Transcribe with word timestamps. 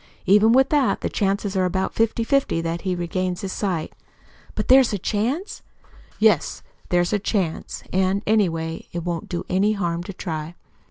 Even 0.25 0.51
with 0.51 0.69
that, 0.69 1.01
the 1.01 1.09
chances 1.11 1.55
are 1.55 1.63
about 1.65 1.93
fifty 1.93 2.23
fifty 2.23 2.59
that 2.59 2.81
he 2.81 2.95
regains 2.95 3.41
his 3.41 3.53
sight." 3.53 3.93
"But 4.55 4.67
there's 4.67 4.93
a 4.93 4.97
chance?" 4.97 5.61
"Yes, 6.17 6.63
there's 6.89 7.13
a 7.13 7.19
chance. 7.19 7.83
And, 7.93 8.23
anyway, 8.25 8.87
it 8.91 9.03
won't 9.05 9.29
do 9.29 9.45
any 9.47 9.73
harm 9.73 10.01
to 10.05 10.13
try. 10.13 10.55